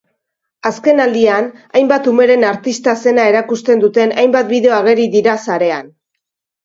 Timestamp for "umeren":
2.13-2.45